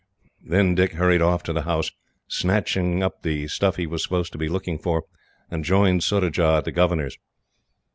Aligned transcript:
Then 0.43 0.73
Dick 0.73 0.93
hurried 0.93 1.21
off 1.21 1.43
to 1.43 1.53
the 1.53 1.61
house, 1.61 1.91
snatched 2.27 2.75
up 3.03 3.21
the 3.21 3.47
stuff 3.47 3.75
he 3.75 3.85
was 3.85 4.01
supposed 4.01 4.31
to 4.31 4.39
be 4.39 4.49
looking 4.49 4.79
for, 4.79 5.03
and 5.51 5.63
joined 5.63 6.01
Surajah 6.03 6.55
at 6.57 6.65
the 6.65 6.71
governor's. 6.71 7.19